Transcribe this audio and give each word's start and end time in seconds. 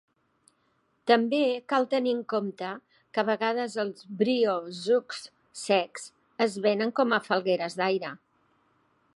També 1.09 1.41
cal 1.73 1.85
tenir 1.91 2.13
en 2.19 2.23
compte 2.33 2.71
que 3.17 3.21
a 3.23 3.25
vegades 3.27 3.77
els 3.85 4.09
briozous 4.23 5.23
secs 5.65 6.11
es 6.47 6.57
venen 6.67 6.97
com 7.03 7.15
a 7.21 7.25
falgueres 7.29 7.79
d'aire. 7.83 8.15